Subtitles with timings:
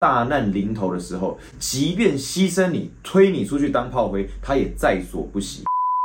[0.00, 5.62] 大难临头的时候，即便牺牲你，推你出去当炮灰，他也在所不惜。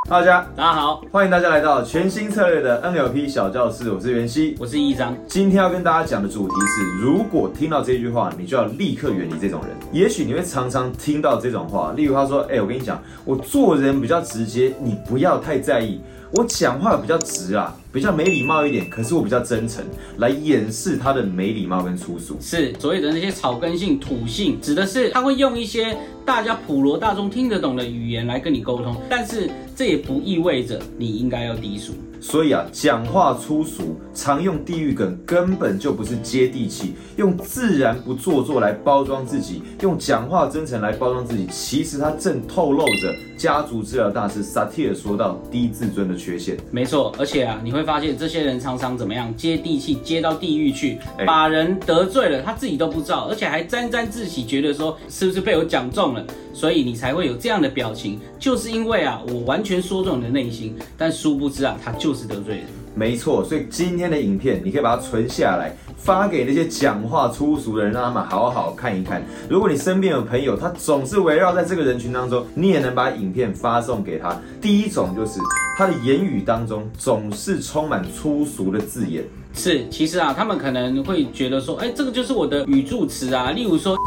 [0.09, 5.15] 大家，大家好，欢迎大家来到全新策略的 NLP 小教室，我是袁熙，我是易章。
[5.29, 9.69] 今天要跟大家讲的主题是，如果听到这句话，你就要立刻远离这种人。
[9.93, 16.01] 也许你会常常听到这种话，例如他说：“哎，我跟你讲，我做人比较直接，你不要太在意。
[16.31, 19.81] 我讲话比较直啊。”比较没礼貌一点，可是我比较真诚，
[20.17, 22.35] 来掩饰他的没礼貌跟粗俗。
[22.41, 31.93] 是所谓的那些草根性、土性，指的是他会用一些大家普罗大众听得懂的语言来跟你沟通，但是这也不意味着你应该要低俗。
[32.19, 46.57] 所以啊，讲话粗俗，常用地域梗，根本就不是接地气，用自然不做作来包装自己，用讲话真诚来包装自己，其实他正透露着家族治疗大师萨提尔说到低自尊的缺陷。
[46.71, 47.85] 没错，而且啊，你会。
[47.85, 62.65] 发现这些人常常怎么样接地气，接到地狱去，把人得罪了，他自己都不知道，而且还沾沾自喜，觉得说是不是被我讲中了，所以你才会有这样的表情，就是因为啊，我完全说中你的内心，但殊不知啊，他就是得罪人。
[62.95, 69.21] 没错，所以今天的影片你可以把它存下来，发给那些讲话粗俗的人，让他们好好看一看。
[69.49, 74.39] 如果你身边有朋友，他总是围绕在这个人群当中，你也能把影片发送给他。
[74.61, 75.39] 第一种就是。
[75.77, 83.97] 他的言语当中总是充满粗俗的字眼，是，其实啊，他们可能会觉得说，哎，这个就是我的语助词啊，例如说，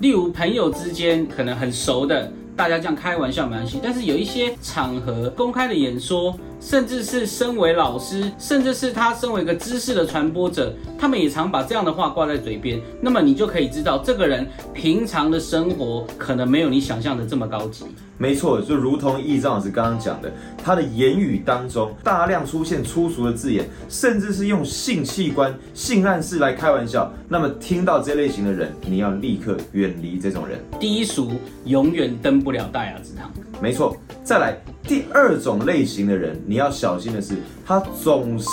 [0.00, 6.36] 例如朋友之间可能很熟的，大家这样开玩笑没关系，但是有一些场合公开的演说。
[6.64, 12.80] 甚至是身为老师，甚至是他身为一个知识的传播者，他们也常把这样的话挂在嘴边。
[13.02, 17.84] 那么你就可以知道，这个人平常的生活可能没有你想象的这么高级。
[18.16, 20.32] 没错，就如同易章老师刚刚讲的，
[20.64, 27.12] 他的言语当中大量出现粗俗的字眼，甚至是用性器官、性暗示来开玩笑。
[27.28, 30.58] 那么听到这类型的人，你要立刻远离这种人。
[30.80, 31.32] 低俗
[31.66, 33.30] 永远登不了大雅之堂。
[33.60, 38.46] 没错，再来第二种类型的人，你要小心的是，他总是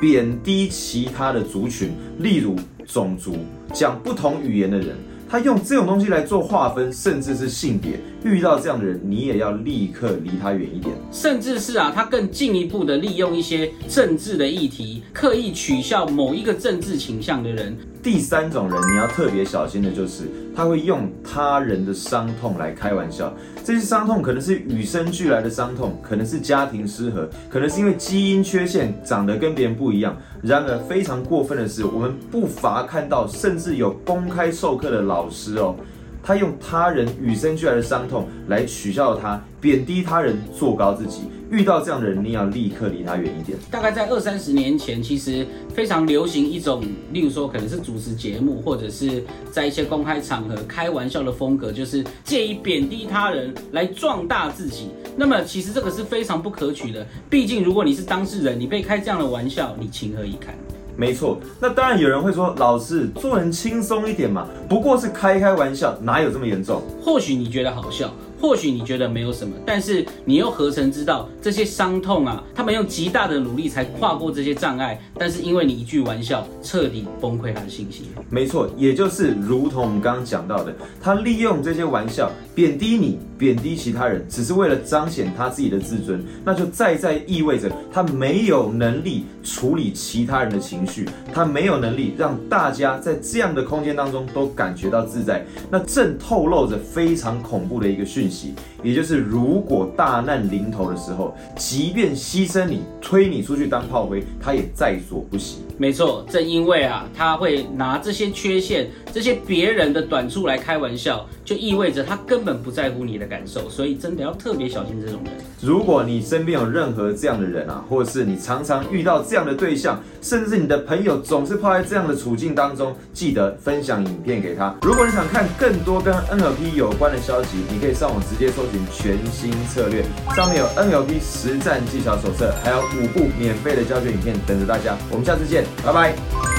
[0.00, 2.54] 贬低其他的族群，例如
[2.86, 3.36] 种族、
[3.72, 4.96] 讲不同语言的人，
[5.28, 7.98] 他用这种东西来做划分，甚至是性别。
[8.24, 10.94] 遇到这样的人，你也要立刻离他远一点。
[11.10, 17.76] 甚至是啊，他更进一步的利用一些政治的议题，刻意取笑某一个政治倾向的人。
[18.02, 20.24] 第三种人，你要特别小心的就是，
[20.56, 23.32] 他会用他人的伤痛来开玩笑。
[23.64, 30.16] 这些伤痛可能是与生俱来的伤痛，可能是家庭失和，可能是因为基因缺陷，长得跟别人不一样。
[30.42, 35.76] 然而，非常过分的是，我们不乏看到，甚至有公开授课的老师哦。
[36.22, 41.22] 他用他人与生俱来的伤痛来取笑他，贬低他人，做高自己。
[41.50, 43.58] 遇到这样的人，你要立刻离他远一点。
[43.70, 54.88] 大概在二三十年前，其实非常流行一种，例如说可能是主持节目，或者是在一些公开场合开玩笑的风格，就是借以贬低他人来壮大自己。
[55.14, 57.06] 那么其实这个是非常不可取的。
[57.28, 60.54] 毕竟如果你是当事人，你被开这样的玩笑，你情何以堪？
[60.96, 66.82] 没错，那当然有人会说，老师做人轻松一点嘛，不过是开开玩笑，哪有这么严重？
[67.02, 68.12] 或许你觉得好笑。
[68.42, 72.42] 或许你觉得没有什么，但是你又何曾知道这些伤痛啊？
[72.52, 78.06] 他们用极大的努力才跨过这些障碍，但是因为你一句玩笑，彻底崩溃他的信心。
[78.28, 98.54] 没错，也就是如同我们刚刚讲到的，他利用这些玩笑贬低你，贬低其他人，只是为了彰显他自己的自尊，那就再再意味着他没有能力处理其他人的情绪，他没有能力让大家在这样的空间当中都感觉到自在，那正透露着非常恐怖的一个讯息息。
[98.82, 105.58] 也就是，如果大难临头的时候，即便牺牲你，推你出去当炮灰，他也在所不惜。
[105.78, 113.68] 没错，正因为啊，他会拿这些缺陷、这些别人的短处来开玩笑，就意味着他根本不在乎你的感受。
[113.68, 115.32] 所以，真的要特别小心这种人。
[115.60, 124.74] 如果你身边有任何这样的人啊，或者是你常常遇到这样的对象，甚至你的朋友总是泡在这样的处境当中，记得分享影片给他。
[124.82, 130.04] 如果你想看更多跟 NLP 有关的消息，你可以上网直接搜寻全新策略，
[130.34, 134.96] 上面有 NLP 实战技巧手册，还有五部免费的教学影片等着大家。
[135.10, 135.64] 我们下次见。
[135.84, 136.51] 拜拜。